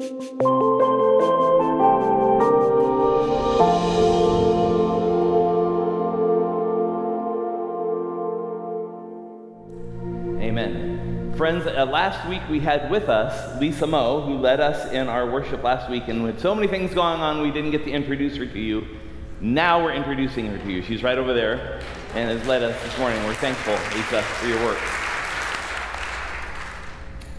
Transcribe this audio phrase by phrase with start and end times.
[0.00, 0.14] Amen.
[11.36, 15.28] Friends, uh, last week we had with us Lisa Moe, who led us in our
[15.28, 18.36] worship last week, and with so many things going on, we didn't get to introduce
[18.36, 18.86] her to you.
[19.40, 20.80] Now we're introducing her to you.
[20.82, 21.80] She's right over there
[22.14, 23.20] and has led us this morning.
[23.24, 24.78] We're thankful, Lisa, for your work.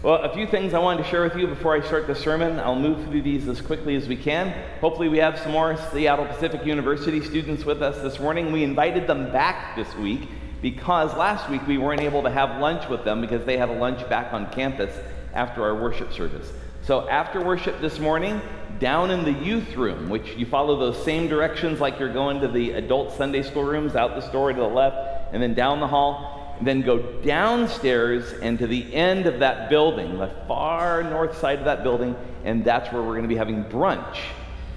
[0.02, 2.58] Well, a few things I wanted to share with you before I start the sermon.
[2.58, 4.48] I'll move through these as quickly as we can.
[4.80, 8.50] Hopefully, we have some more Seattle Pacific University students with us this morning.
[8.50, 10.26] We invited them back this week
[10.62, 13.74] because last week we weren't able to have lunch with them because they had a
[13.74, 14.98] lunch back on campus
[15.34, 16.50] after our worship service.
[16.80, 18.40] So, after worship this morning,
[18.78, 22.48] down in the youth room, which you follow those same directions like you're going to
[22.48, 25.86] the adult Sunday school rooms, out the store to the left, and then down the
[25.86, 31.58] hall, then go downstairs and to the end of that building, the far north side
[31.58, 32.14] of that building,
[32.44, 34.18] and that's where we're going to be having brunch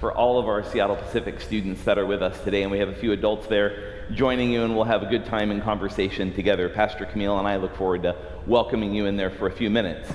[0.00, 2.62] for all of our Seattle Pacific students that are with us today.
[2.62, 5.50] And we have a few adults there joining you, and we'll have a good time
[5.50, 6.68] and conversation together.
[6.68, 10.12] Pastor Camille and I look forward to welcoming you in there for a few minutes.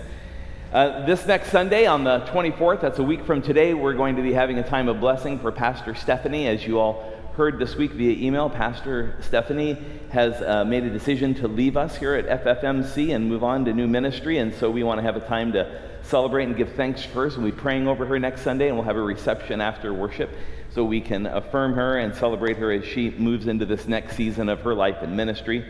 [0.72, 4.22] Uh, this next Sunday, on the 24th, that's a week from today, we're going to
[4.22, 7.94] be having a time of blessing for Pastor Stephanie, as you all heard this week
[7.94, 9.78] via email, Pastor Stephanie
[10.10, 13.72] has uh, made a decision to leave us here at FFMC and move on to
[13.72, 14.40] new ministry.
[14.40, 17.38] And so we want to have a time to celebrate and give thanks first.
[17.38, 20.32] We'll be praying over her next Sunday, and we'll have a reception after worship
[20.72, 24.50] so we can affirm her and celebrate her as she moves into this next season
[24.50, 25.66] of her life and ministry.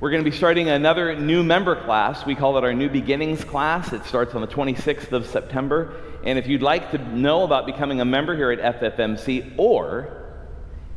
[0.00, 2.26] We're going to be starting another new member class.
[2.26, 3.92] We call it our New Beginnings class.
[3.92, 5.94] It starts on the 26th of September.
[6.24, 10.21] And if you'd like to know about becoming a member here at FFMC or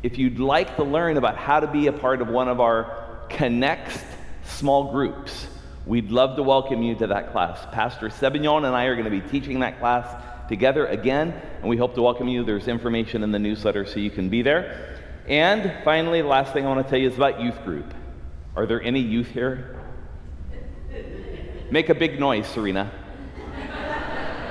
[0.06, 3.26] if you'd like to learn about how to be a part of one of our
[3.28, 4.00] Connects
[4.44, 5.48] small groups,
[5.88, 7.58] we'd love to welcome you to that class.
[7.72, 10.06] Pastor Sebignon and I are going to be teaching that class
[10.48, 12.44] together again, and we hope to welcome you.
[12.44, 15.00] There's information in the newsletter so you can be there.
[15.28, 17.92] And finally, the last thing I want to tell you is about youth group.
[18.56, 19.76] Are there any youth here?
[21.72, 22.92] Make a big noise, Serena.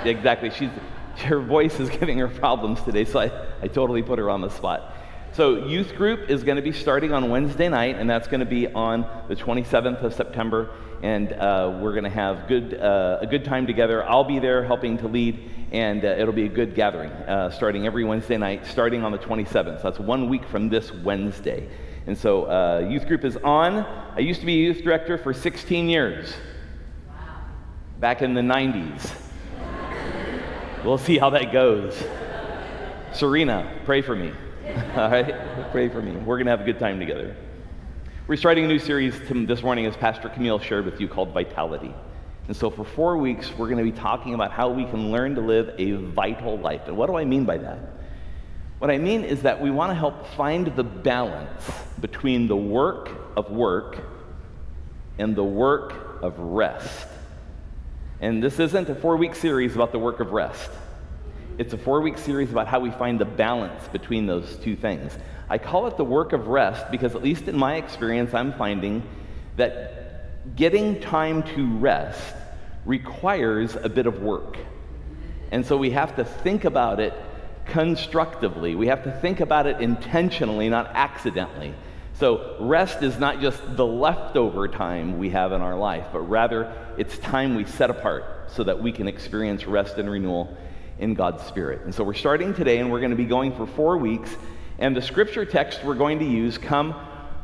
[0.05, 0.51] exactly.
[0.51, 0.71] She's,
[1.19, 3.31] her voice is giving her problems today, so I,
[3.63, 4.94] I totally put her on the spot.
[5.35, 8.47] So, youth group is going to be starting on Wednesday night, and that's going to
[8.47, 10.71] be on the 27th of September.
[11.03, 14.09] And uh, we're going to have good, uh, a good time together.
[14.09, 17.85] I'll be there helping to lead, and uh, it'll be a good gathering uh, starting
[17.85, 19.79] every Wednesday night, starting on the 27th.
[19.79, 21.69] So that's one week from this Wednesday.
[22.07, 23.79] And so, uh, youth group is on.
[24.15, 26.33] I used to be a youth director for 16 years,
[27.09, 27.41] wow.
[27.99, 29.13] back in the 90s.
[30.85, 32.01] we'll see how that goes.
[33.13, 34.33] Serena, pray for me.
[34.97, 35.71] All right?
[35.73, 36.13] Pray for me.
[36.13, 37.37] We're going to have a good time together.
[38.27, 41.95] We're starting a new series this morning, as Pastor Camille shared with you, called Vitality.
[42.47, 45.35] And so, for four weeks, we're going to be talking about how we can learn
[45.35, 46.81] to live a vital life.
[46.87, 47.79] And what do I mean by that?
[48.79, 51.71] What I mean is that we want to help find the balance
[52.01, 53.99] between the work of work
[55.19, 57.07] and the work of rest.
[58.21, 60.71] And this isn't a four week series about the work of rest.
[61.57, 65.17] It's a four week series about how we find the balance between those two things.
[65.49, 69.05] I call it the work of rest because, at least in my experience, I'm finding
[69.57, 72.35] that getting time to rest
[72.85, 74.59] requires a bit of work.
[75.53, 77.15] And so we have to think about it
[77.67, 78.75] constructively.
[78.75, 81.73] We have to think about it intentionally, not accidentally.
[82.15, 86.73] So, rest is not just the leftover time we have in our life, but rather
[86.97, 90.57] it's time we set apart so that we can experience rest and renewal
[90.99, 91.83] in God's Spirit.
[91.85, 94.35] And so we're starting today and we're going to be going for four weeks.
[94.79, 96.95] And the scripture text we're going to use come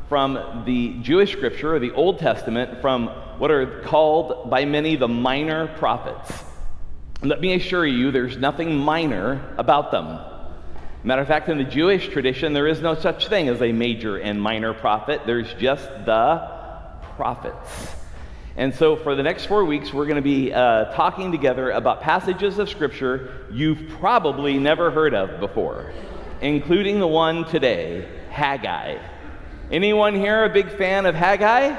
[0.09, 3.07] from the Jewish scripture or the Old Testament from
[3.39, 6.43] what are called by many the minor prophets.
[7.21, 10.19] Let me assure you, there's nothing minor about them.
[11.03, 14.17] Matter of fact, in the Jewish tradition, there is no such thing as a major
[14.17, 15.21] and minor prophet.
[15.25, 16.51] There's just the
[17.15, 18.00] prophets.
[18.57, 22.01] And so, for the next four weeks, we're going to be uh, talking together about
[22.01, 25.93] passages of Scripture you've probably never heard of before,
[26.41, 28.97] including the one today, Haggai.
[29.71, 31.77] Anyone here a big fan of Haggai?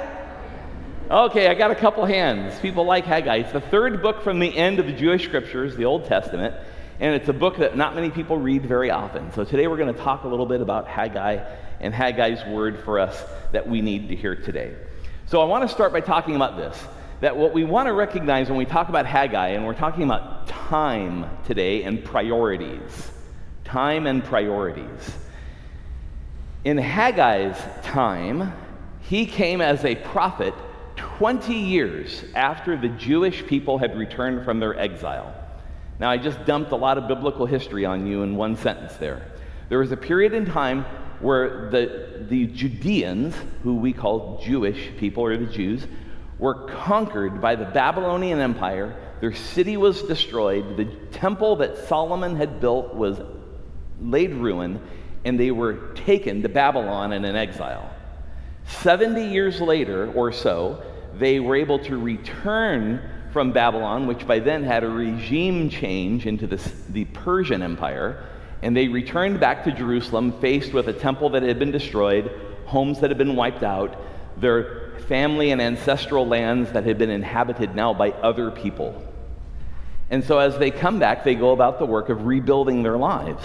[1.10, 2.58] Okay, I got a couple hands.
[2.60, 3.36] People like Haggai.
[3.36, 6.54] It's the third book from the end of the Jewish Scriptures, the Old Testament,
[7.00, 9.30] and it's a book that not many people read very often.
[9.34, 11.44] So, today we're going to talk a little bit about Haggai
[11.80, 13.22] and Haggai's word for us
[13.52, 14.74] that we need to hear today.
[15.32, 16.78] So I want to start by talking about this
[17.22, 20.46] that what we want to recognize when we talk about Haggai, and we're talking about
[20.46, 23.10] time today and priorities,
[23.64, 25.10] time and priorities.
[26.64, 28.52] In Haggai's time,
[29.00, 30.52] he came as a prophet
[30.96, 35.34] 20 years after the Jewish people had returned from their exile.
[35.98, 39.32] Now, I just dumped a lot of biblical history on you in one sentence there.
[39.70, 40.84] There was a period in time
[41.22, 45.86] where the, the Judeans, who we call Jewish people or the Jews,
[46.38, 48.96] were conquered by the Babylonian Empire.
[49.20, 50.76] Their city was destroyed.
[50.76, 50.86] The
[51.16, 53.20] temple that Solomon had built was
[54.00, 54.80] laid ruin,
[55.24, 57.88] and they were taken to Babylon in an exile.
[58.66, 60.82] 70 years later or so,
[61.18, 63.00] they were able to return
[63.32, 68.26] from Babylon, which by then had a regime change into the, the Persian Empire,
[68.62, 72.30] and they returned back to Jerusalem faced with a temple that had been destroyed,
[72.66, 73.96] homes that had been wiped out,
[74.36, 79.02] their family and ancestral lands that had been inhabited now by other people.
[80.10, 83.42] And so as they come back, they go about the work of rebuilding their lives.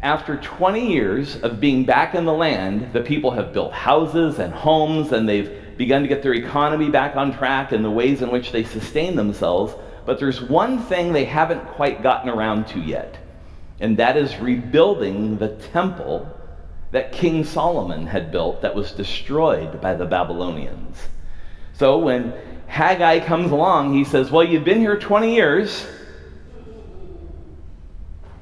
[0.00, 4.52] After 20 years of being back in the land, the people have built houses and
[4.52, 8.30] homes and they've begun to get their economy back on track and the ways in
[8.30, 9.74] which they sustain themselves.
[10.06, 13.18] But there's one thing they haven't quite gotten around to yet,
[13.80, 16.28] and that is rebuilding the temple
[16.90, 20.96] that King Solomon had built that was destroyed by the Babylonians.
[21.74, 22.34] So when
[22.66, 25.86] Haggai comes along, he says, Well, you've been here 20 years,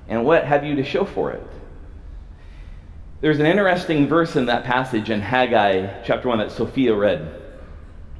[0.08, 1.42] and what have you to show for it?
[3.20, 7.28] There's an interesting verse in that passage in Haggai chapter 1 that Sophia read.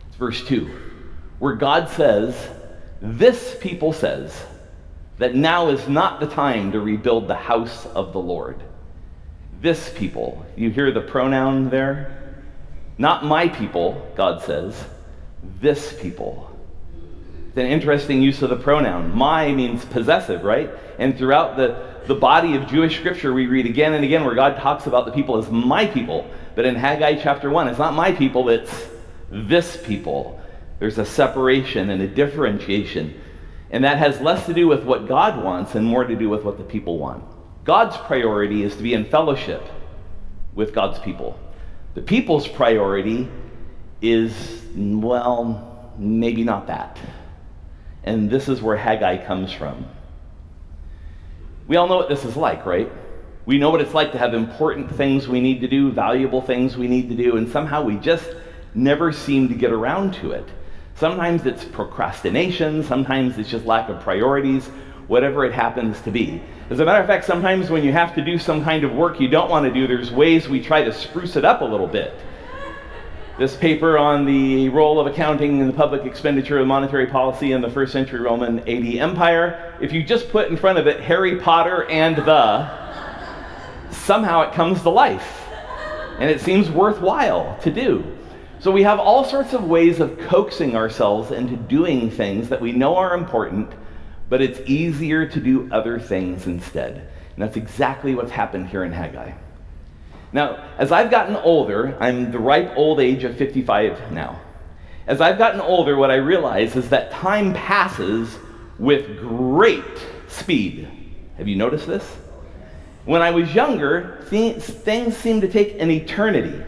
[0.09, 0.71] It's verse 2,
[1.39, 2.37] where God says,
[3.01, 4.45] This people says
[5.19, 8.63] that now is not the time to rebuild the house of the Lord.
[9.61, 12.35] This people, you hear the pronoun there?
[12.99, 14.83] Not my people, God says,
[15.61, 16.51] this people.
[17.49, 19.15] It's an interesting use of the pronoun.
[19.17, 20.71] My means possessive, right?
[20.99, 24.57] And throughout the the body of Jewish scripture, we read again and again where God
[24.59, 26.29] talks about the people as my people.
[26.55, 28.89] But in Haggai chapter 1, it's not my people, it's
[29.31, 30.41] this people.
[30.79, 33.21] There's a separation and a differentiation.
[33.71, 36.45] And that has less to do with what God wants and more to do with
[36.45, 37.25] what the people want.
[37.65, 39.63] God's priority is to be in fellowship
[40.55, 41.39] with God's people.
[41.95, 43.29] The people's priority
[44.01, 46.99] is, well, maybe not that.
[48.05, 49.87] And this is where Haggai comes from.
[51.67, 52.91] We all know what this is like, right?
[53.47, 56.77] We know what it's like to have important things we need to do, valuable things
[56.77, 58.29] we need to do, and somehow we just
[58.75, 60.49] never seem to get around to it.
[60.97, 64.67] Sometimes it's procrastination, sometimes it's just lack of priorities,
[65.09, 66.43] whatever it happens to be.
[66.71, 69.21] As a matter of fact, sometimes when you have to do some kind of work
[69.21, 71.87] you don't want to do, there's ways we try to spruce it up a little
[71.87, 72.15] bit
[73.39, 77.61] this paper on the role of accounting in the public expenditure of monetary policy in
[77.61, 79.75] the first century Roman AD Empire.
[79.79, 82.71] If you just put in front of it Harry Potter and the,
[83.91, 85.43] somehow it comes to life.
[86.19, 88.16] And it seems worthwhile to do.
[88.67, 92.73] So we have all sorts of ways of coaxing ourselves into doing things that we
[92.73, 93.71] know are important,
[94.29, 96.97] but it's easier to do other things instead.
[96.97, 99.35] And that's exactly what's happened here in Haggai.
[100.33, 104.41] Now, as I've gotten older, I'm the ripe old age of 55 now.
[105.07, 108.37] As I've gotten older, what I realize is that time passes
[108.81, 109.85] with great
[110.27, 110.89] speed.
[111.37, 112.17] Have you noticed this?
[113.05, 116.65] When I was younger, things seemed to take an eternity.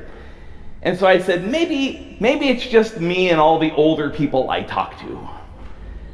[0.88, 4.62] And so I said, maybe, maybe it's just me and all the older people I
[4.62, 5.29] talk to.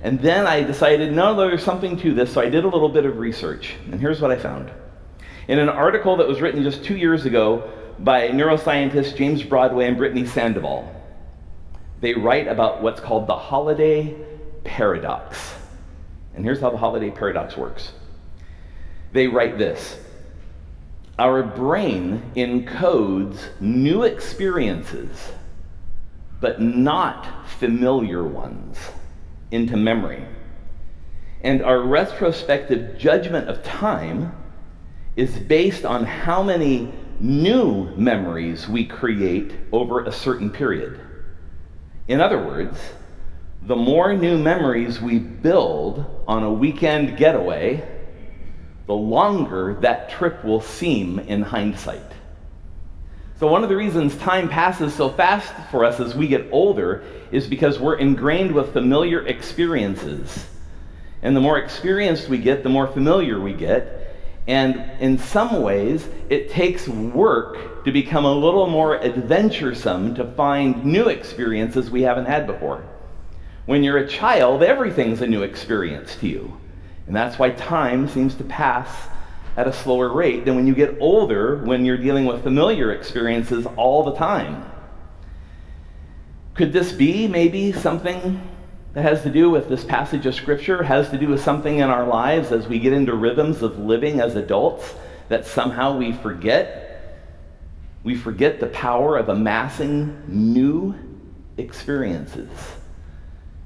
[0.02, 3.04] And then I decided, no, there's something to this, so I did a little bit
[3.04, 3.76] of research.
[3.92, 4.72] And here's what I found.
[5.46, 9.96] In an article that was written just two years ago by neuroscientists James Broadway and
[9.96, 10.92] Brittany Sandoval,
[12.00, 14.12] they write about what's called the holiday
[14.64, 15.54] paradox.
[16.34, 17.92] And here's how the holiday paradox works
[19.12, 20.00] they write this
[21.18, 25.32] Our brain encodes new experiences,
[26.40, 28.78] but not familiar ones,
[29.52, 30.24] into memory.
[31.42, 34.34] And our retrospective judgment of time
[35.14, 41.00] is based on how many new memories we create over a certain period.
[42.08, 42.76] In other words,
[43.62, 47.93] the more new memories we build on a weekend getaway,
[48.86, 52.02] the longer that trip will seem in hindsight.
[53.40, 57.02] So, one of the reasons time passes so fast for us as we get older
[57.32, 60.46] is because we're ingrained with familiar experiences.
[61.22, 64.04] And the more experienced we get, the more familiar we get,
[64.46, 70.84] and in some ways, it takes work to become a little more adventuresome to find
[70.84, 72.84] new experiences we haven't had before.
[73.64, 76.56] When you're a child, everything's a new experience to you.
[77.06, 78.90] And that's why time seems to pass
[79.56, 83.66] at a slower rate than when you get older, when you're dealing with familiar experiences
[83.76, 84.70] all the time.
[86.54, 88.40] Could this be maybe something
[88.94, 91.90] that has to do with this passage of Scripture, has to do with something in
[91.90, 94.94] our lives as we get into rhythms of living as adults
[95.28, 97.20] that somehow we forget.
[98.04, 100.94] We forget the power of amassing new
[101.56, 102.48] experiences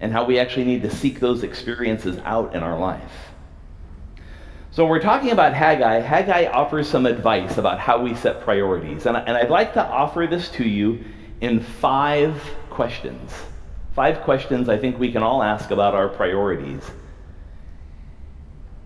[0.00, 3.27] and how we actually need to seek those experiences out in our life.
[4.70, 9.06] So, we're talking about Haggai, Haggai offers some advice about how we set priorities.
[9.06, 11.04] And, and I'd like to offer this to you
[11.40, 13.32] in five questions.
[13.94, 16.82] Five questions I think we can all ask about our priorities.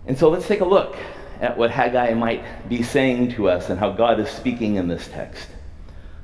[0.07, 0.95] And so let's take a look
[1.41, 5.07] at what Haggai might be saying to us and how God is speaking in this
[5.09, 5.49] text.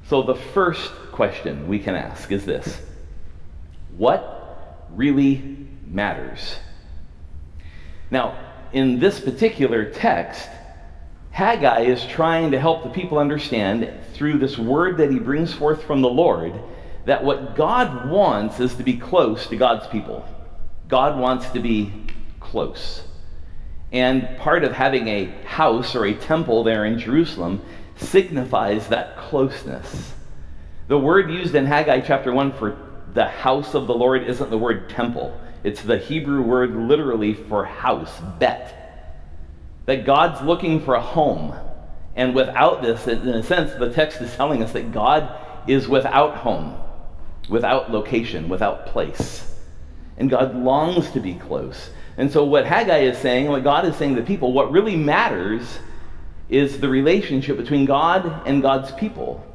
[0.07, 2.81] So, the first question we can ask is this
[3.97, 6.55] What really matters?
[8.09, 10.47] Now, in this particular text,
[11.31, 15.83] Haggai is trying to help the people understand through this word that he brings forth
[15.83, 16.53] from the Lord
[17.05, 20.27] that what God wants is to be close to God's people.
[20.87, 21.91] God wants to be
[22.39, 23.03] close.
[23.91, 27.61] And part of having a house or a temple there in Jerusalem
[27.95, 30.13] signifies that closeness.
[30.87, 34.57] The word used in Haggai chapter 1 for the house of the Lord isn't the
[34.57, 35.39] word temple.
[35.63, 38.75] It's the Hebrew word literally for house, bet.
[39.85, 41.53] That God's looking for a home.
[42.15, 45.35] And without this, in a sense, the text is telling us that God
[45.67, 46.77] is without home,
[47.49, 49.55] without location, without place.
[50.17, 51.89] And God longs to be close.
[52.17, 55.79] And so, what Haggai is saying, what God is saying to people, what really matters
[56.49, 59.45] is the relationship between God and God's people.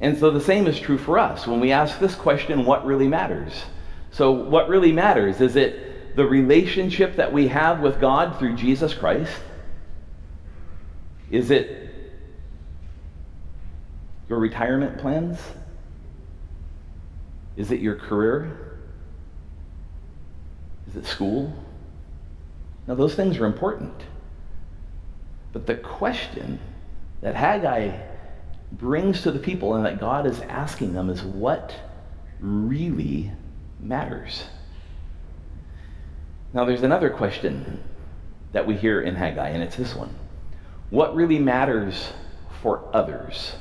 [0.00, 1.46] And so, the same is true for us.
[1.46, 3.64] When we ask this question, what really matters?
[4.10, 5.40] So, what really matters?
[5.40, 9.32] Is it the relationship that we have with God through Jesus Christ?
[11.30, 11.84] Is it
[14.28, 15.38] your retirement plans?
[17.56, 18.78] Is it your career?
[20.88, 21.52] Is it school?
[22.86, 23.94] Now, those things are important.
[25.52, 26.58] But the question
[27.20, 27.96] that Haggai
[28.78, 31.74] brings to the people and that God is asking them is what
[32.40, 33.30] really
[33.80, 34.44] matters.
[36.52, 37.82] Now, there's another question
[38.52, 40.14] that we hear in Haggai, and it's this one
[40.90, 42.12] What really matters
[42.62, 43.54] for others?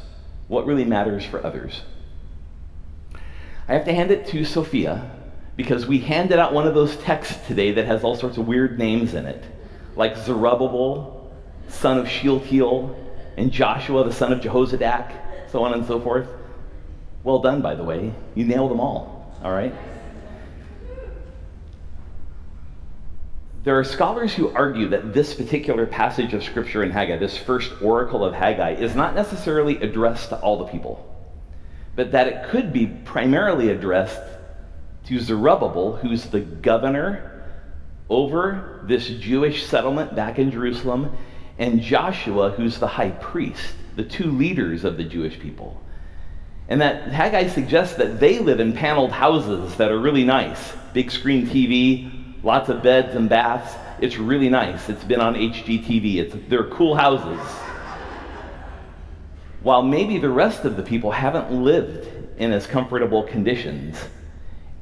[0.47, 1.81] What really matters for others?
[3.67, 5.09] I have to hand it to Sophia
[5.55, 8.77] because we handed out one of those texts today that has all sorts of weird
[8.77, 9.43] names in it,
[9.95, 11.31] like Zerubbabel,
[11.69, 13.02] son of Shealtiel,
[13.37, 16.27] and Joshua, the son of Jehozadak, so on and so forth.
[17.23, 18.13] Well done, by the way.
[18.35, 19.73] You nailed them all, all right?
[23.63, 27.71] There are scholars who argue that this particular passage of Scripture in Haggai, this first
[27.81, 31.09] oracle of Haggai, is not necessarily addressed to all the people,
[31.95, 34.21] but that it could be primarily addressed
[35.05, 37.45] to Zerubbabel, who's the governor
[38.09, 41.15] over this Jewish settlement back in Jerusalem,
[41.57, 45.81] and Joshua, who's the high priest, the two leaders of the Jewish people.
[46.67, 51.09] And that Haggai suggests that they live in paneled houses that are really nice big
[51.09, 52.11] screen TV,
[52.43, 53.75] lots of beds and baths.
[53.99, 54.89] It's really nice.
[54.89, 56.15] It's been on HGTV.
[56.17, 57.39] It's, they're cool houses.
[59.61, 62.07] While maybe the rest of the people haven't lived
[62.37, 63.97] in as comfortable conditions,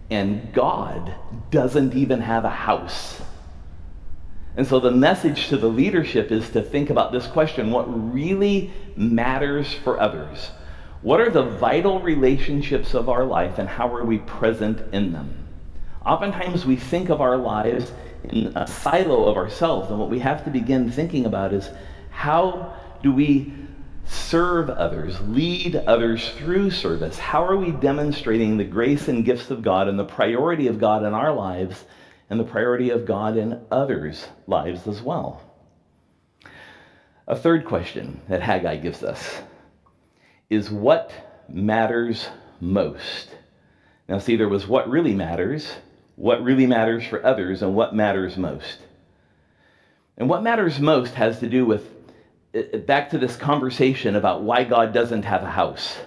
[0.09, 1.13] and God
[1.49, 3.21] doesn't even have a house.
[4.57, 8.71] And so the message to the leadership is to think about this question what really
[8.95, 10.51] matters for others?
[11.01, 15.33] What are the vital relationships of our life, and how are we present in them?
[16.05, 17.91] Oftentimes we think of our lives
[18.23, 21.69] in a silo of ourselves, and what we have to begin thinking about is
[22.11, 23.53] how do we
[24.05, 27.17] serve others, lead others through service?
[27.17, 31.03] How are we demonstrating the grace and gifts of God and the priority of God
[31.03, 31.85] in our lives
[32.31, 35.41] and the priority of God in others' lives as well?
[37.27, 39.41] A third question that Haggai gives us
[40.49, 41.11] is what
[41.49, 42.29] matters
[42.61, 43.35] most?
[44.07, 45.73] Now, see, there was what really matters,
[46.15, 48.79] what really matters for others and what matters most.
[50.17, 51.85] And what matters most has to do with
[52.55, 55.97] uh, back to this conversation about why God doesn't have a house.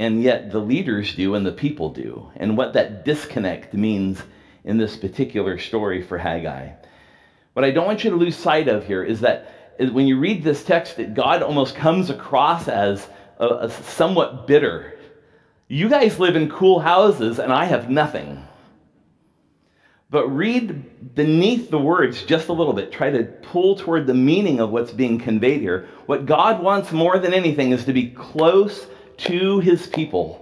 [0.00, 4.20] And yet the leaders do and the people do, and what that disconnect means
[4.64, 6.72] in this particular story for Haggai.
[7.52, 10.42] What I don't want you to lose sight of here is that when you read
[10.42, 13.06] this text, that God almost comes across as
[13.38, 14.98] a, a somewhat bitter.
[15.68, 18.46] You guys live in cool houses, and I have nothing.
[20.10, 22.92] But read beneath the words just a little bit.
[22.92, 25.88] Try to pull toward the meaning of what's being conveyed here.
[26.04, 30.41] What God wants more than anything is to be close to his people,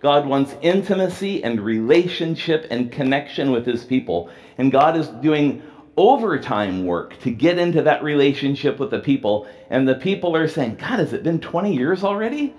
[0.00, 4.30] God wants intimacy and relationship and connection with his people.
[4.56, 5.62] And God is doing
[5.96, 9.48] overtime work to get into that relationship with the people.
[9.70, 12.54] And the people are saying, God, has it been 20 years already?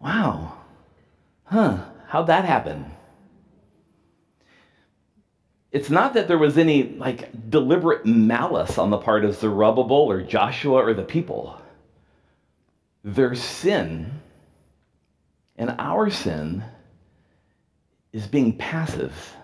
[0.00, 0.56] Wow.
[1.44, 1.84] Huh.
[2.08, 2.90] How'd that happen?
[5.70, 10.22] It's not that there was any like deliberate malice on the part of Zerubbabel or
[10.22, 11.60] Joshua or the people.
[13.04, 14.21] Their sin
[15.56, 16.64] and our sin
[18.12, 19.36] is being passive.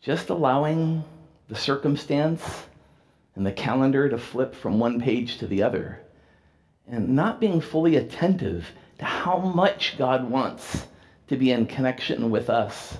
[0.00, 1.04] Just allowing
[1.48, 2.42] the circumstance
[3.34, 6.00] and the calendar to flip from one page to the other
[6.86, 8.66] and not being fully attentive
[8.98, 10.86] to how much God wants
[11.28, 12.98] to be in connection with us.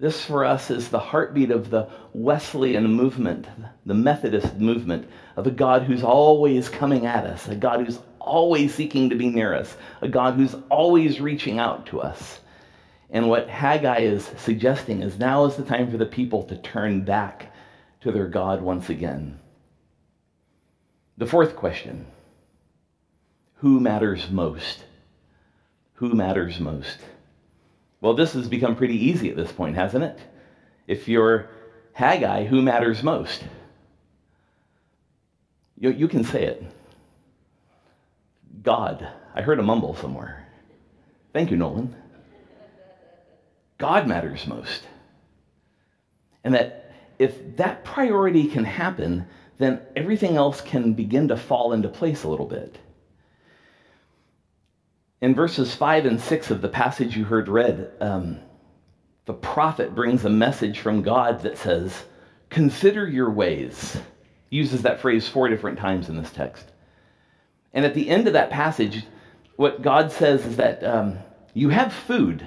[0.00, 3.46] This for us is the heartbeat of the Wesleyan movement,
[3.84, 8.74] the Methodist movement, of a God who's always coming at us, a God who's always
[8.74, 12.40] seeking to be near us, a God who's always reaching out to us.
[13.10, 17.04] And what Haggai is suggesting is now is the time for the people to turn
[17.04, 17.52] back
[18.02, 19.38] to their God once again.
[21.16, 22.06] The fourth question
[23.56, 24.84] who matters most?
[25.94, 26.98] Who matters most?
[28.00, 30.18] Well, this has become pretty easy at this point, hasn't it?
[30.86, 31.50] If you're
[31.92, 33.42] Haggai, who matters most?
[35.76, 36.64] You, you can say it.
[38.62, 39.08] God.
[39.34, 40.46] I heard a mumble somewhere.
[41.32, 41.94] Thank you, Nolan.
[43.78, 44.82] God matters most.
[46.42, 49.26] And that if that priority can happen,
[49.58, 52.78] then everything else can begin to fall into place a little bit.
[55.20, 58.38] In verses 5 and 6 of the passage you heard read, um,
[59.26, 62.04] the prophet brings a message from God that says,
[62.50, 63.96] Consider your ways.
[64.48, 66.70] He uses that phrase four different times in this text.
[67.72, 69.04] And at the end of that passage,
[69.56, 71.18] what God says is that um,
[71.54, 72.46] you have food,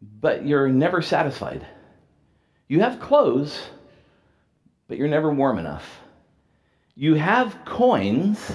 [0.00, 1.66] but you're never satisfied.
[2.68, 3.58] You have clothes,
[4.88, 6.00] but you're never warm enough.
[6.94, 8.52] You have coins,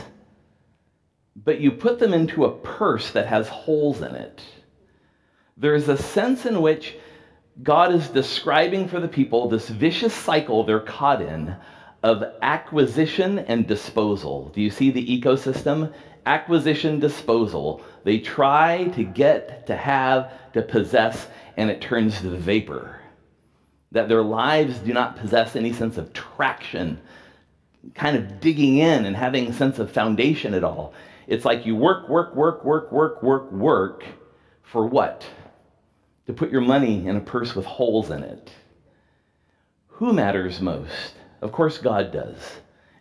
[1.35, 4.41] but you put them into a purse that has holes in it.
[5.57, 6.95] There's a sense in which
[7.61, 11.55] God is describing for the people this vicious cycle they're caught in
[12.03, 14.49] of acquisition and disposal.
[14.53, 15.93] Do you see the ecosystem?
[16.25, 17.83] Acquisition, disposal.
[18.03, 22.99] They try to get, to have, to possess, and it turns to vapor.
[23.91, 26.99] That their lives do not possess any sense of traction,
[27.93, 30.93] kind of digging in and having a sense of foundation at all.
[31.27, 34.03] It's like you work, work, work, work, work, work, work
[34.63, 35.25] for what?
[36.27, 38.51] To put your money in a purse with holes in it.
[39.87, 41.15] Who matters most?
[41.41, 42.37] Of course, God does.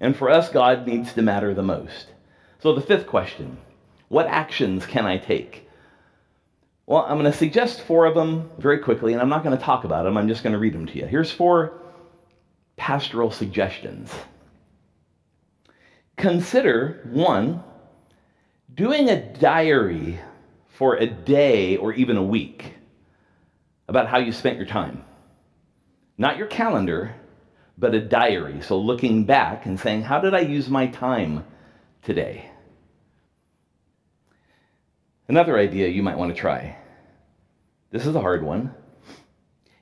[0.00, 2.06] And for us, God needs to matter the most.
[2.60, 3.58] So, the fifth question
[4.08, 5.68] what actions can I take?
[6.86, 9.62] Well, I'm going to suggest four of them very quickly, and I'm not going to
[9.62, 10.16] talk about them.
[10.16, 11.06] I'm just going to read them to you.
[11.06, 11.80] Here's four
[12.76, 14.12] pastoral suggestions.
[16.16, 17.62] Consider one,
[18.74, 20.18] doing a diary
[20.68, 22.74] for a day or even a week
[23.86, 25.04] about how you spent your time.
[26.18, 27.14] Not your calendar,
[27.80, 28.60] but a diary.
[28.60, 31.44] So looking back and saying, how did I use my time
[32.02, 32.50] today?
[35.26, 36.76] Another idea you might want to try.
[37.90, 38.74] This is a hard one.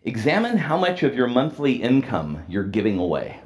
[0.04, 3.40] Examine how much of your monthly income you're giving away.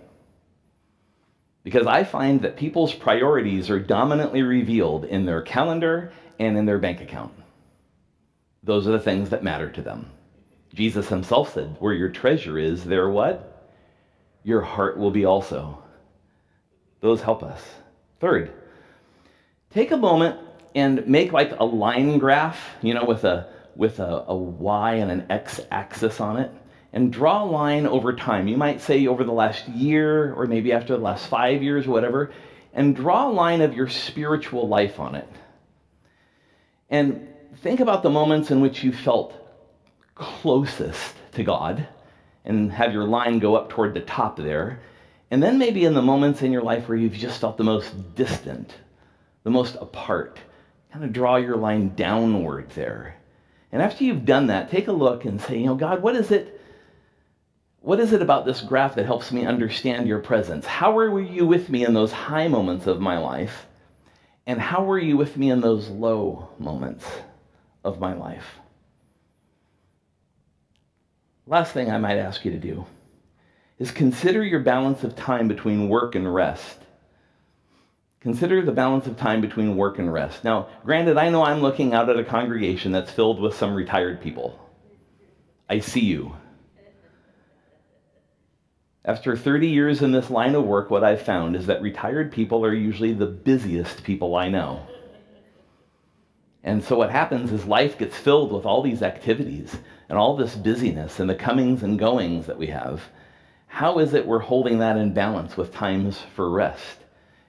[1.65, 6.79] Because I find that people's priorities are dominantly revealed in their calendar and in their
[6.79, 7.33] bank account.
[8.63, 10.11] Those are the things that matter to them.
[10.75, 13.52] Jesus himself said, Where your treasure is, there what?
[14.45, 15.83] Your heart will be also.
[17.01, 17.61] Those help us.
[18.21, 18.53] Third,
[19.71, 20.39] take a moment
[20.75, 25.11] and make like a line graph, you know, with a with a, a y and
[25.11, 26.51] an x axis on it,
[26.93, 28.49] and draw a line over time.
[28.49, 32.33] You might say over the last year, or maybe after the last five years, whatever,
[32.73, 35.29] and draw a line of your spiritual life on it.
[36.91, 37.29] And
[37.63, 39.35] think about the moments in which you felt
[40.15, 41.89] closest to God
[42.45, 44.81] and have your line go up toward the top there.
[45.31, 48.15] And then maybe in the moments in your life where you've just felt the most
[48.15, 48.75] distant,
[49.45, 50.39] the most apart,
[50.93, 53.17] kind of draw your line downward there.
[53.73, 56.31] And after you've done that, take a look and say, you know, God, what is
[56.31, 56.61] it?
[57.81, 60.67] What is it about this graph that helps me understand your presence?
[60.67, 63.67] How were you with me in those high moments of my life?
[64.47, 67.07] And how were you with me in those low moments
[67.85, 68.61] of my life?
[71.47, 72.87] Last thing I might ask you to do
[73.79, 76.79] is consider your balance of time between work and rest.
[78.21, 80.45] Consider the balance of time between work and rest.
[80.45, 84.21] Now, granted, I know I'm looking out at a congregation that's filled with some retired
[84.21, 84.57] people.
[85.69, 86.37] I see you.
[89.05, 92.65] After 30 years in this line of work, what I've found is that retired people
[92.65, 94.87] are usually the busiest people I know.
[96.63, 99.77] And so what happens is life gets filled with all these activities
[100.13, 103.01] and all this busyness and the comings and goings that we have.
[103.67, 106.99] How is it we're holding that in balance with times for rest?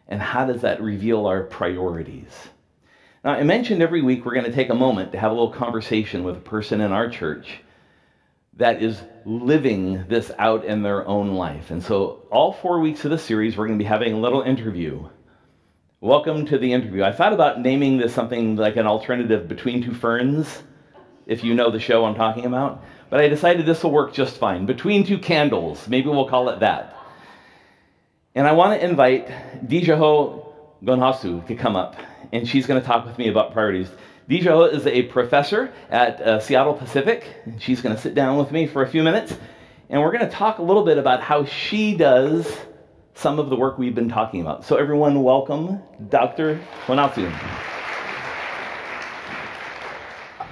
[0.08, 2.32] And how does that reveal our priorities?
[3.22, 5.52] Now, I mentioned every week we're going to take a moment to have a little
[5.52, 7.50] conversation with a person in our church
[8.56, 11.70] that is living this out in their own life.
[11.70, 14.42] And so, all four weeks of the series, we're going to be having a little
[14.42, 15.10] interview.
[16.00, 17.04] Welcome to the interview.
[17.04, 20.64] I thought about naming this something like an alternative between two ferns,
[21.26, 24.38] if you know the show I'm talking about, but I decided this will work just
[24.38, 24.66] fine.
[24.66, 26.98] Between two candles, maybe we'll call it that.
[28.36, 29.28] And I want to invite
[29.66, 31.96] Dijaho Gonhasu to come up,
[32.32, 33.90] and she's going to talk with me about priorities.
[34.30, 37.26] Dijaho is a professor at uh, Seattle Pacific.
[37.46, 39.36] And she's going to sit down with me for a few minutes,
[39.90, 42.52] and we're going to talk a little bit about how she does
[43.16, 44.66] some of the work we've been talking about.
[44.66, 46.60] So, everyone, welcome Dr.
[46.88, 47.73] Gonhasu.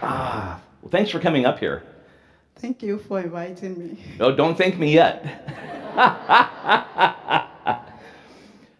[0.01, 1.83] Ah, well, thanks for coming up here.
[2.57, 3.97] Thank you for inviting me.
[4.19, 5.25] No, don't thank me yet.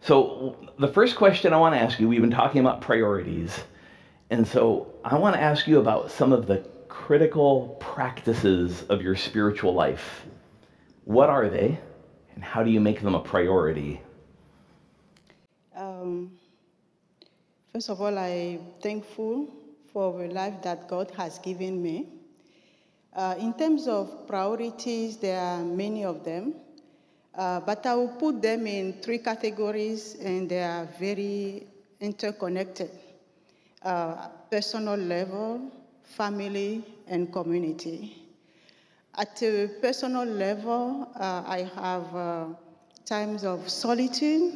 [0.04, 3.60] So, the first question I want to ask you we've been talking about priorities.
[4.32, 9.16] And so, I want to ask you about some of the critical practices of your
[9.16, 10.26] spiritual life.
[11.06, 11.80] What are they,
[12.34, 14.02] and how do you make them a priority?
[15.76, 16.32] Um,
[17.72, 19.54] first of all, I'm thankful
[19.94, 22.08] for the life that God has given me.
[23.14, 26.56] Uh, in terms of priorities, there are many of them.
[27.36, 31.68] Uh, but I will put them in three categories, and they are very
[32.00, 32.90] interconnected
[33.84, 35.72] uh, personal level,
[36.04, 38.16] family, and community.
[39.16, 42.46] At a personal level, uh, I have uh,
[43.06, 44.54] times of solitude.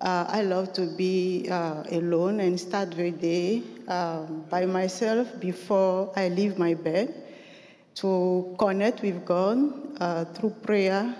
[0.00, 6.28] Uh, I love to be alone and start the day um, by myself before I
[6.28, 7.14] leave my bed
[7.96, 9.58] to connect with God
[10.36, 11.14] through prayer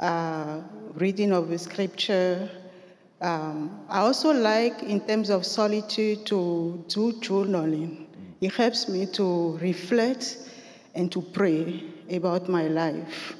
[0.00, 0.60] uh,
[0.94, 2.50] reading of the scripture.
[3.20, 8.06] Um, I also like, in terms of solitude, to do journaling.
[8.40, 10.38] It helps me to reflect
[10.94, 13.36] and to pray about my life.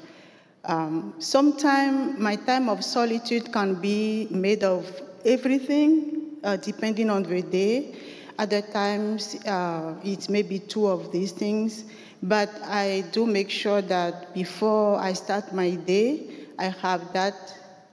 [0.63, 4.85] Um, Sometimes my time of solitude can be made of
[5.25, 7.95] everything, uh, depending on the day.
[8.41, 11.85] Other times, uh, it may be two of these things.
[12.23, 17.35] But I do make sure that before I start my day, I have that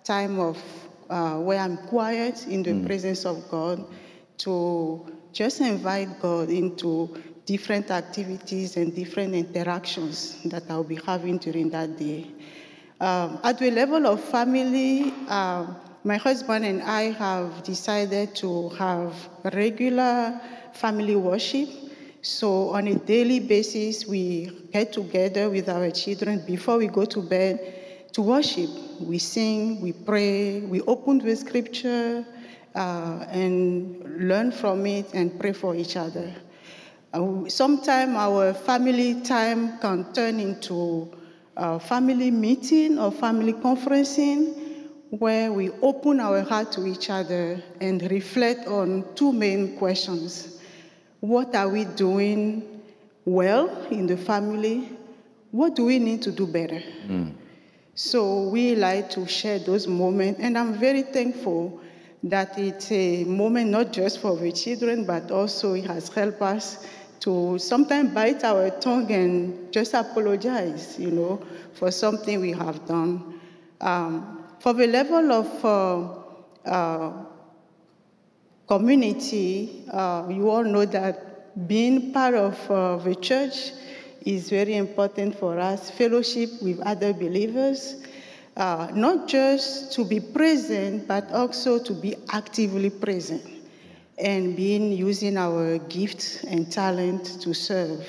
[0.04, 0.56] time of
[1.11, 2.87] uh, where I'm quiet in the mm.
[2.87, 3.84] presence of God
[4.38, 11.68] to just invite God into different activities and different interactions that I'll be having during
[11.70, 12.26] that day.
[13.02, 15.74] Um, at the level of family, uh,
[16.09, 19.12] my husband and I have decided to have
[19.53, 20.40] regular
[20.73, 21.68] family worship.
[22.23, 27.21] So, on a daily basis, we get together with our children before we go to
[27.21, 28.71] bed to worship.
[29.01, 32.25] We sing, we pray, we open the scripture
[32.75, 36.35] uh, and learn from it and pray for each other.
[37.12, 41.14] Uh, Sometimes our family time can turn into
[41.55, 44.67] a family meeting or family conferencing
[45.11, 50.61] where we open our heart to each other and reflect on two main questions.
[51.21, 52.83] What are we doing
[53.25, 54.90] well in the family?
[55.51, 56.83] What do we need to do better?
[57.07, 57.33] Mm.
[57.94, 61.81] So we like to share those moments, and I'm very thankful
[62.23, 66.87] that it's a moment not just for the children, but also it has helped us
[67.21, 71.42] to sometimes bite our tongue and just apologize, you know,
[71.73, 73.40] for something we have done.
[73.81, 77.25] Um, for the level of uh, uh,
[78.66, 83.73] community, uh, you all know that being part of uh, the church
[84.23, 85.90] is very important for us.
[85.90, 88.05] Fellowship with other believers,
[88.57, 93.42] uh, not just to be present, but also to be actively present
[94.18, 98.05] and being using our gifts and talent to serve.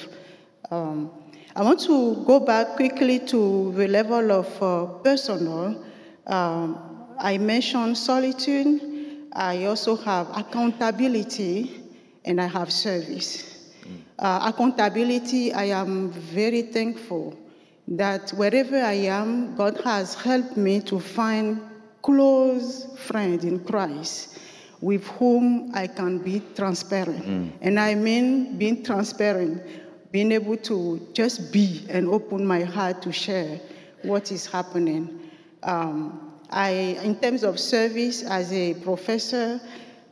[0.71, 1.11] Um,
[1.55, 5.85] I want to go back quickly to the level of uh, personal.
[6.27, 6.77] Um,
[7.19, 9.27] I mentioned solitude.
[9.33, 11.83] I also have accountability
[12.25, 13.45] and I have service.
[14.17, 17.37] Uh, accountability, I am very thankful
[17.87, 21.61] that wherever I am, God has helped me to find
[22.01, 24.37] close friends in Christ
[24.81, 27.53] with whom I can be transparent.
[27.61, 29.63] And I mean being transparent,
[30.11, 33.59] being able to just be and open my heart to share
[34.03, 35.28] what is happening.
[35.63, 39.61] Um, I, in terms of service as a professor,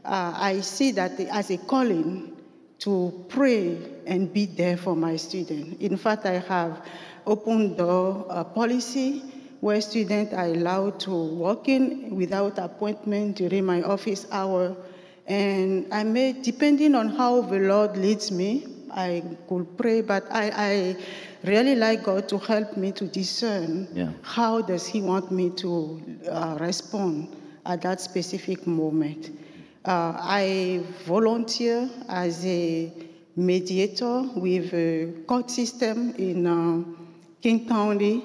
[0.05, 2.35] uh, I see that as a calling
[2.79, 5.81] to pray and be there for my students.
[5.81, 6.85] In fact, I have
[7.25, 9.23] open door uh, policy
[9.59, 14.75] where students are allowed to walk in without appointment during my office hour.
[15.25, 20.51] And I may, depending on how the Lord leads me, I could pray, but I,
[20.55, 20.97] I
[21.43, 24.11] really like God to help me to discern Yeah.
[24.21, 29.31] how does He want me to uh, respond at that specific moment.
[29.85, 32.91] Uh, I volunteer as a
[33.35, 36.83] mediator with a court system in uh,
[37.41, 38.23] King County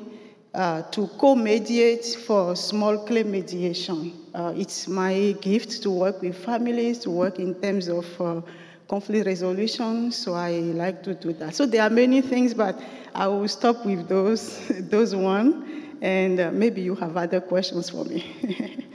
[0.55, 4.13] uh, to co-mediate for small claim mediation.
[4.35, 8.41] Uh, it's my gift to work with families, to work in terms of uh,
[8.93, 11.55] conflict resolution, so I like to do that.
[11.55, 12.79] So there are many things, but
[13.15, 14.61] I will stop with those,
[14.95, 18.21] those one, and uh, maybe you have other questions for me.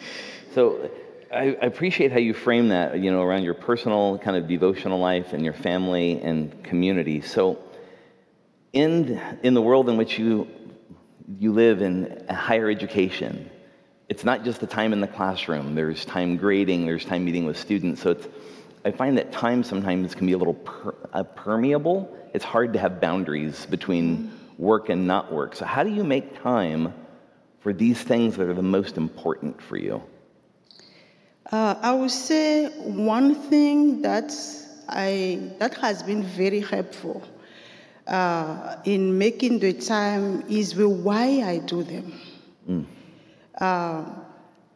[0.54, 0.90] So
[1.32, 5.00] I, I appreciate how you frame that, you know, around your personal kind of devotional
[5.00, 7.22] life and your family and community.
[7.22, 7.60] So
[8.74, 10.48] in, in the world in which you,
[11.38, 13.52] you live in higher education,
[14.10, 15.76] it's not just the time in the classroom.
[15.76, 18.02] There's time grading, there's time meeting with students.
[18.02, 18.28] So it's,
[18.88, 22.18] I find that time sometimes can be a little per, uh, permeable.
[22.34, 25.56] It's hard to have boundaries between work and not work.
[25.56, 26.94] So how do you make time
[27.60, 30.02] for these things that are the most important for you?
[31.52, 32.68] Uh, I would say
[33.18, 34.32] one thing that
[34.88, 37.22] I that has been very helpful
[38.08, 42.88] uh, in making the time is the why I do them.
[43.60, 44.06] Uh,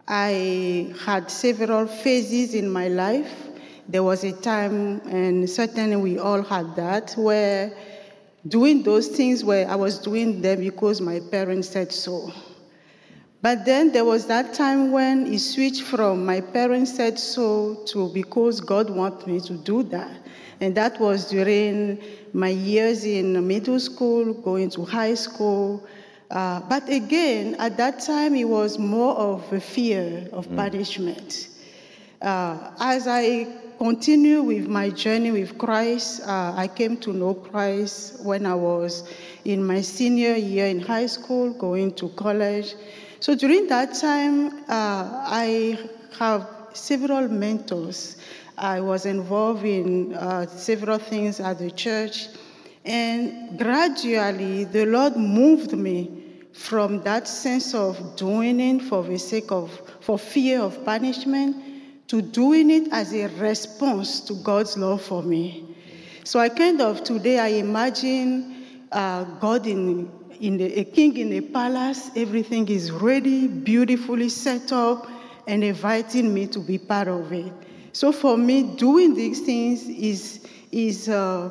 [0.06, 3.51] I had several phases in my life.
[3.92, 7.74] There was a time, and certainly we all had that, where
[8.48, 12.32] doing those things where I was doing them because my parents said so.
[13.42, 18.08] But then there was that time when it switched from my parents said so to
[18.14, 20.22] because God wants me to do that.
[20.62, 22.02] And that was during
[22.32, 25.86] my years in middle school, going to high school.
[26.30, 31.50] Uh, but again, at that time, it was more of a fear of punishment.
[32.22, 33.48] Uh, as I
[33.80, 39.10] continue with my journey with Christ, uh, I came to know Christ when I was
[39.44, 42.76] in my senior year in high school, going to college.
[43.22, 45.80] So during that time, uh, I
[46.20, 48.18] have several mentors.
[48.56, 52.28] I was involved in uh, several things at the church,
[52.86, 56.22] and gradually the Lord moved me
[56.54, 61.71] from that sense of doing it for the sake of, for fear of punishment,
[62.12, 65.64] to doing it as a response to God's love for me.
[66.26, 71.32] So I kind of today I imagine uh, God in in the, a king in
[71.32, 72.12] a palace.
[72.18, 75.08] Everything is ready, beautifully set up,
[75.48, 77.54] and inviting me to be part of it.
[77.94, 81.50] So for me, doing these things is is uh,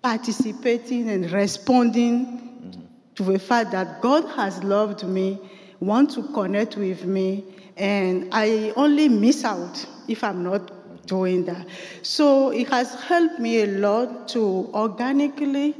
[0.00, 5.40] participating and responding to the fact that God has loved me,
[5.80, 7.42] want to connect with me,
[7.76, 11.66] and I only miss out if I'm not doing that.
[12.02, 15.74] So it has helped me a lot to organically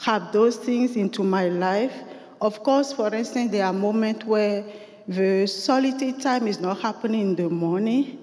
[0.00, 1.94] have those things into my life.
[2.40, 4.64] Of course, for instance, there are moments where
[5.06, 8.18] the solitude time is not happening in the morning.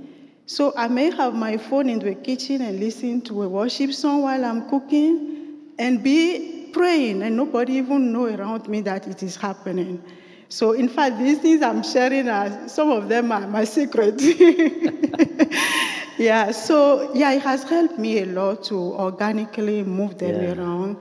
[0.45, 4.23] So I may have my phone in the kitchen and listen to a worship song
[4.23, 9.35] while I'm cooking and be praying and nobody even know around me that it is
[9.35, 10.03] happening.
[10.49, 14.19] So in fact, these things I'm sharing are some of them are my secret.
[16.17, 20.53] yeah, so yeah, it has helped me a lot to organically move them Yeah.
[20.53, 20.97] around.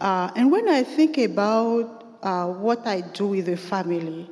[0.00, 4.28] Uh, and when I think about uh, what I do with the family,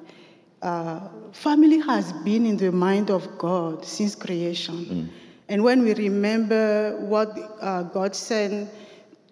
[0.63, 1.01] uh,
[1.33, 5.11] family has been in the mind of God since creation.
[5.49, 8.69] And when we remember what uh, God said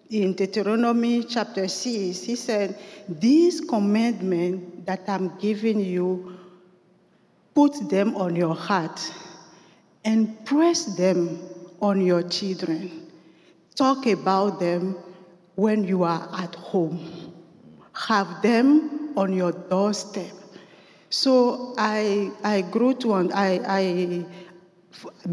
[0.09, 6.37] in Deuteronomy chapter 6, He said, These commandments that I'm giving you,
[7.53, 8.99] put them on your heart
[10.05, 11.39] and press them
[11.81, 13.11] on your children.
[13.75, 14.95] Talk about them
[15.55, 17.33] when you are at home.
[17.93, 20.31] Have them on your doorstep.
[21.09, 24.25] So I, I grew to, I, I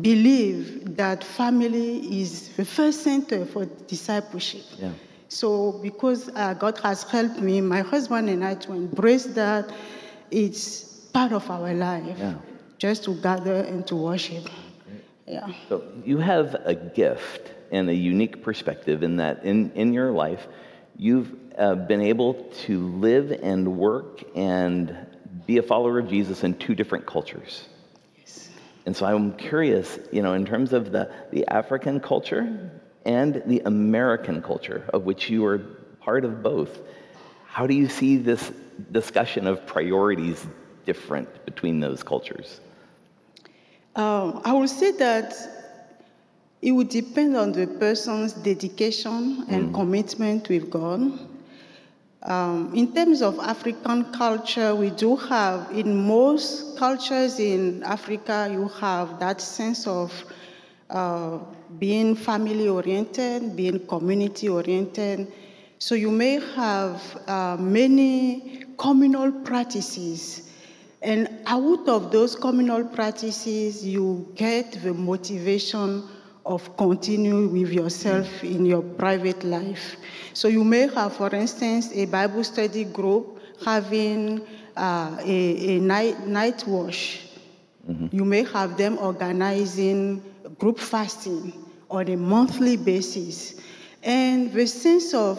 [0.01, 4.65] believe that family is the first center for discipleship.
[4.79, 4.93] Yeah.
[5.29, 9.73] So because uh, God has helped me, my husband and I, to embrace that,
[10.31, 12.19] it's part of our life.
[12.19, 12.35] Yeah.
[12.79, 14.45] just to gather and to worship.
[15.27, 15.49] Yeah.
[15.69, 20.47] So you have a gift and a unique perspective in that in, in your life,
[20.97, 22.35] you've uh, been able
[22.67, 24.95] to live and work and
[25.47, 27.69] be a follower of Jesus in two different cultures.
[28.87, 32.71] And so I'm curious, you know, in terms of the, the African culture
[33.05, 35.59] and the American culture, of which you are
[36.01, 36.81] part of both,
[37.47, 38.53] how do you see this
[38.93, 40.47] discussion of priorities
[40.85, 42.61] different between those cultures?
[43.97, 45.35] Um, I would say that
[46.61, 51.19] it would depend on the person's dedication and commitment with God.
[52.25, 58.69] Um, in terms of African culture, we do have, in most cultures in Africa, you
[58.81, 60.11] have that sense of
[60.89, 61.39] uh,
[61.79, 65.31] being family oriented, being community oriented.
[65.79, 70.51] So you may have uh, many communal practices.
[71.03, 76.09] And out of those communal practices, you get the motivation
[76.47, 79.97] of continuing with yourself in your private life.
[80.33, 86.27] So you may have, for instance, a Bible study group having uh, a, a night,
[86.27, 87.21] night wash.
[88.13, 90.23] You may have them organizing
[90.59, 91.53] group fasting
[91.91, 93.61] on a monthly basis.
[94.03, 95.39] And the sense of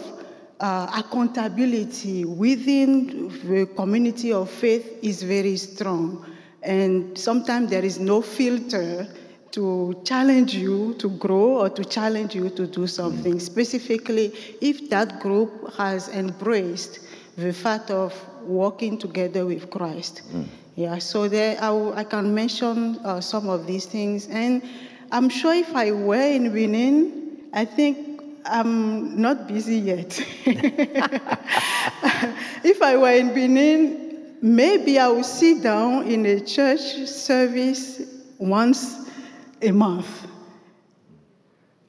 [0.60, 6.26] uh, accountability within the community of faith is very strong.
[6.62, 9.08] And sometimes there is no filter
[9.56, 13.40] to challenge you to grow or to challenge you to do something.
[13.40, 17.00] Specifically, if that group has embraced
[17.38, 20.24] the fact of walking together with Christ.
[20.76, 24.28] Yeah, so there I, can mention uh, some of these things.
[24.28, 24.62] And
[25.10, 30.22] I'm sure if I were in Benin, I think I'm not busy yet.
[32.66, 38.02] if I were in Benin, maybe I would sit down in a church service
[38.38, 39.05] once
[39.62, 40.28] a month.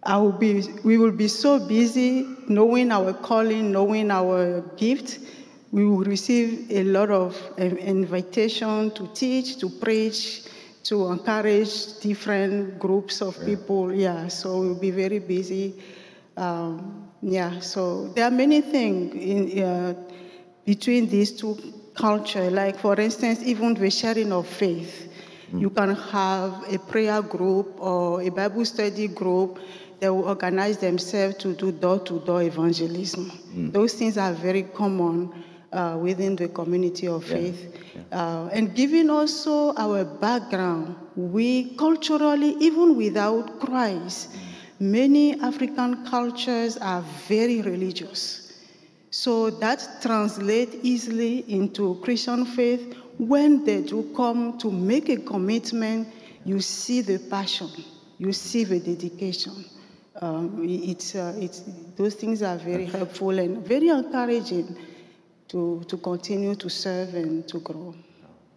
[0.02, 5.18] I will be, we will be so busy knowing our calling, knowing our gift.
[5.72, 10.44] We will receive a lot of um, invitation to teach, to preach,
[10.84, 13.92] to encourage different groups of people.
[13.92, 15.74] Yeah, so we'll be very busy.
[16.36, 19.94] Um, yeah, so there are many things in, uh,
[20.64, 21.58] between these two
[21.94, 22.52] cultures.
[22.52, 25.12] Like, for instance, even the sharing of faith.
[25.52, 29.58] You can have a prayer group or a Bible study group
[30.00, 33.30] that will organize themselves to do door to door evangelism.
[33.72, 35.32] Those things are very common
[35.72, 37.74] uh, within the community of faith.
[38.12, 44.30] Uh, and given also our background, we culturally, even without Christ,
[44.78, 48.52] many African cultures are very religious.
[49.10, 52.94] So that translates easily into Christian faith.
[53.18, 56.08] When they do come to make a commitment,
[56.44, 57.70] you see the passion,
[58.18, 59.64] you see the dedication.
[60.20, 61.62] Um, it's, uh, it's,
[61.96, 64.76] those things are very helpful and very encouraging
[65.48, 67.94] to, to continue to serve and to grow.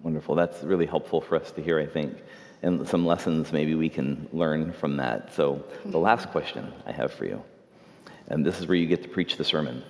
[0.02, 0.36] Wonderful.
[0.36, 2.18] That's really helpful for us to hear, I think.
[2.62, 5.34] And some lessons maybe we can learn from that.
[5.34, 7.42] So, the last question I have for you,
[8.28, 9.84] and this is where you get to preach the sermon.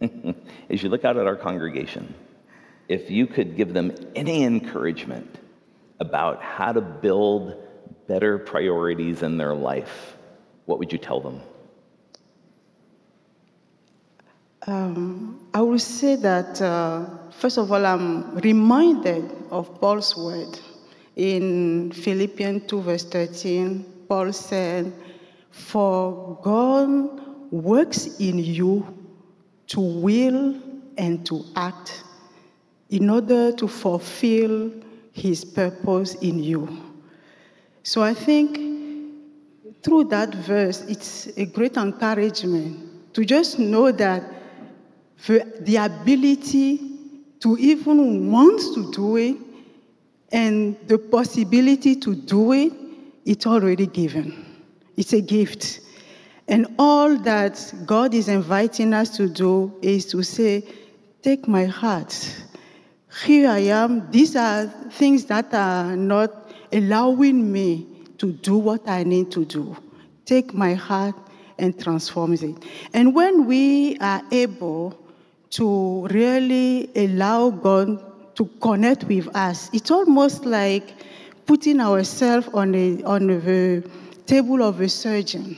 [0.70, 2.14] As you look out at our congregation,
[2.88, 5.38] if you could give them any encouragement
[6.00, 7.56] about how to build
[8.06, 10.16] better priorities in their life,
[10.66, 11.40] what would you tell them?
[14.66, 20.58] Um, I will say that, uh, first of all, I'm reminded of Paul's word
[21.14, 23.84] in Philippians 2, verse 13.
[24.08, 24.92] Paul said,
[25.50, 28.86] For God works in you
[29.68, 30.60] to will
[30.98, 32.02] and to act
[32.90, 34.70] in order to fulfill
[35.12, 36.68] his purpose in you.
[37.82, 38.58] So I think
[39.82, 44.22] through that verse, it's a great encouragement to just know that
[45.26, 46.80] the, ability
[47.40, 49.36] to even want to do it
[50.32, 52.72] and the possibility to do it,
[53.24, 54.44] it's already given.
[54.96, 55.80] It's a gift.
[56.48, 60.64] And all that God is inviting us to do is to say,
[61.22, 62.14] Take my heart.
[63.24, 64.10] Here I am.
[64.10, 67.86] These are things that are not allowing me
[68.18, 69.76] to do what I need to do.
[70.26, 71.14] Take my heart
[71.58, 72.64] and transform it.
[72.92, 74.98] And when we are able
[75.50, 80.92] to really allow God to connect with us, it's almost like
[81.46, 83.88] putting ourselves on, a, on the
[84.26, 85.56] table of a surgeon.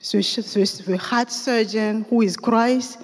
[0.00, 2.98] So so the heart surgeon, who is Christ,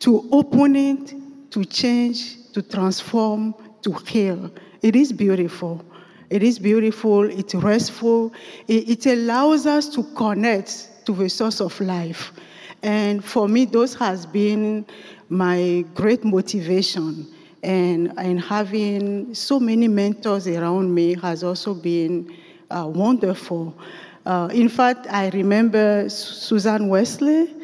[0.00, 1.14] to open it,
[1.52, 4.50] to change, to transform, to heal.
[4.82, 5.84] It is beautiful.
[6.32, 8.32] It is beautiful, it's restful,
[8.66, 12.32] it, it allows us to connect to the source of life.
[12.82, 14.86] And for me, those has been
[15.28, 17.30] my great motivation.
[17.62, 22.34] And, and having so many mentors around me has also been
[22.70, 23.76] uh, wonderful.
[24.24, 27.54] Uh, in fact, I remember Susan Wesley.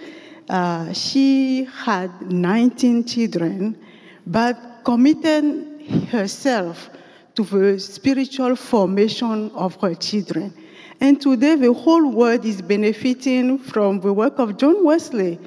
[0.51, 3.79] Uh, she had 19 children,
[4.27, 6.89] but committed herself
[7.35, 10.51] to the spiritual formation of her children.
[10.99, 15.39] And today, the whole world is benefiting from the work of John Wesley.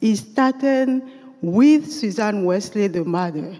[0.00, 1.02] He started
[1.40, 3.56] with Susan Wesley, the mother.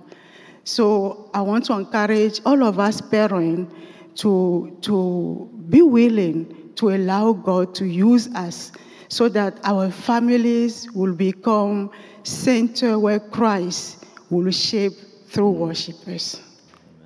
[0.64, 3.72] So I want to encourage all of us parents
[4.16, 8.72] to, to be willing to allow God to use us
[9.06, 11.92] so that our families will become
[12.24, 13.97] center where Christ
[14.30, 14.94] will shape
[15.28, 16.40] through worshipers.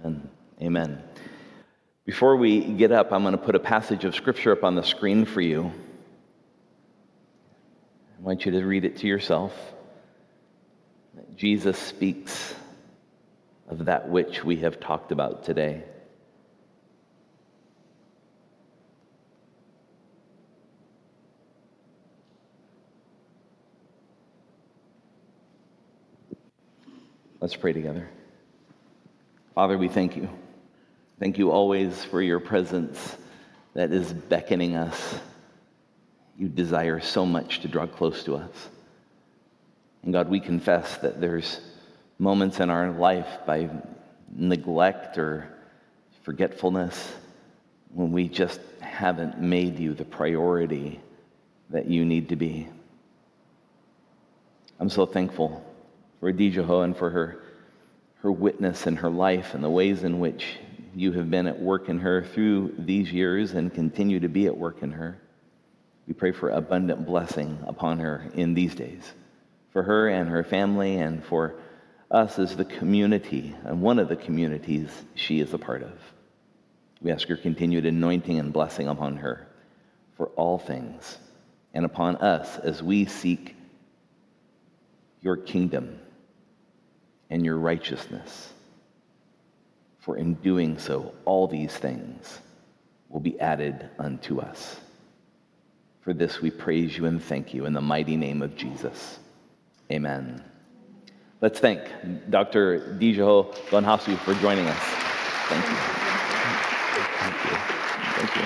[0.04, 0.28] Amen.
[0.60, 1.02] Amen.
[2.04, 4.82] Before we get up, I'm going to put a passage of scripture up on the
[4.82, 5.72] screen for you.
[8.18, 9.52] I want you to read it to yourself.
[11.36, 12.54] Jesus speaks
[13.68, 15.84] of that which we have talked about today.
[27.42, 28.08] Let's pray together.
[29.56, 30.28] Father, we thank you.
[31.18, 33.16] Thank you always for your presence
[33.74, 35.18] that is beckoning us.
[36.38, 38.68] You desire so much to draw close to us.
[40.04, 41.58] And God, we confess that there's
[42.16, 43.68] moments in our life by
[44.32, 45.52] neglect or
[46.22, 47.12] forgetfulness
[47.92, 51.00] when we just haven't made you the priority
[51.70, 52.68] that you need to be.
[54.78, 55.66] I'm so thankful
[56.22, 57.42] for Dijaho and for her,
[58.20, 60.46] her witness and her life and the ways in which
[60.94, 64.56] you have been at work in her through these years and continue to be at
[64.56, 65.20] work in her.
[66.06, 69.02] We pray for abundant blessing upon her in these days,
[69.72, 71.56] for her and her family, and for
[72.08, 75.98] us as the community, and one of the communities she is a part of.
[77.00, 79.48] We ask your continued anointing and blessing upon her
[80.16, 81.18] for all things,
[81.74, 83.56] and upon us as we seek
[85.20, 85.98] your kingdom
[87.32, 88.52] and your righteousness
[90.00, 92.40] for in doing so, all these things
[93.08, 94.78] will be added unto us.
[96.02, 99.18] For this we praise you and thank you in the mighty name of Jesus.
[99.90, 100.44] Amen.
[101.40, 101.80] Let's thank
[102.28, 102.98] Dr.
[103.00, 104.82] Dijaho Bonhasu for joining us.
[105.48, 105.76] Thank you.
[107.22, 107.56] Thank you.
[108.18, 108.42] Thank you.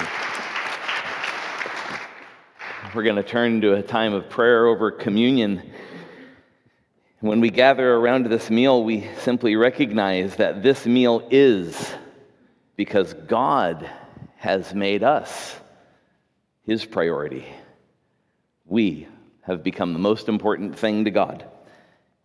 [2.95, 5.73] We're going to turn to a time of prayer over communion.
[7.27, 11.93] When we gather around this meal, we simply recognize that this meal is
[12.77, 13.91] because God
[14.37, 15.57] has made us
[16.63, 17.45] his priority.
[18.65, 19.09] We
[19.43, 21.45] have become the most important thing to God.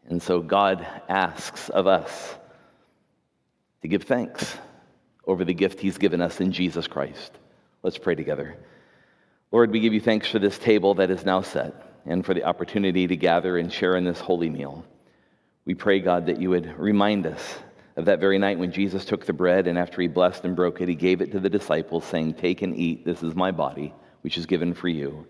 [0.08, 2.36] And so God asks of us
[3.82, 4.56] to give thanks
[5.26, 7.32] over the gift he's given us in Jesus Christ.
[7.82, 8.56] Let's pray together.
[9.52, 11.74] Lord, we give you thanks for this table that is now set
[12.06, 14.86] and for the opportunity to gather and share in this holy meal.
[15.72, 17.42] We pray, God, that you would remind us
[17.96, 20.82] of that very night when Jesus took the bread and after he blessed and broke
[20.82, 23.94] it, he gave it to the disciples, saying, Take and eat, this is my body,
[24.20, 25.26] which is given for you.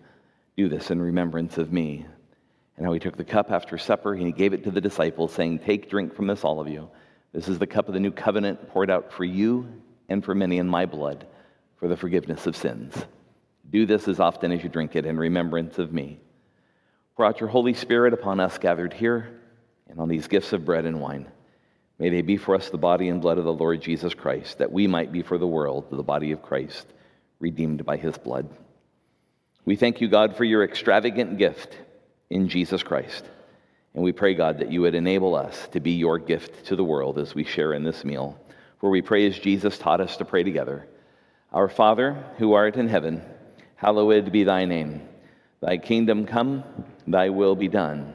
[0.56, 2.04] Do this in remembrance of me.
[2.76, 5.32] And how he took the cup after supper and he gave it to the disciples,
[5.32, 6.90] saying, Take, drink from this, all of you.
[7.32, 9.68] This is the cup of the new covenant poured out for you
[10.08, 11.24] and for many in my blood
[11.76, 12.96] for the forgiveness of sins.
[13.70, 16.18] Do this as often as you drink it in remembrance of me.
[17.16, 19.38] Pour out your Holy Spirit upon us gathered here
[19.92, 21.30] and on these gifts of bread and wine.
[21.98, 24.72] May they be for us the body and blood of the Lord Jesus Christ, that
[24.72, 26.86] we might be for the world the body of Christ,
[27.38, 28.48] redeemed by his blood.
[29.64, 31.78] We thank you, God, for your extravagant gift
[32.30, 33.24] in Jesus Christ.
[33.94, 36.82] And we pray, God, that you would enable us to be your gift to the
[36.82, 38.38] world as we share in this meal.
[38.80, 40.88] For we pray as Jesus taught us to pray together
[41.52, 43.22] Our Father, who art in heaven,
[43.76, 45.02] hallowed be thy name.
[45.60, 46.64] Thy kingdom come,
[47.06, 48.14] thy will be done,